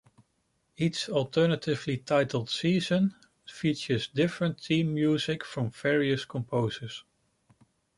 [0.77, 3.13] Each alternatively titled season
[3.47, 7.03] features different theme music from various composers.